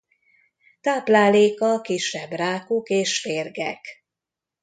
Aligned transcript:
Tápláléka 0.81 1.81
kisebb 1.81 2.31
rákok 2.31 2.89
és 2.89 3.19
férgek. 3.19 4.03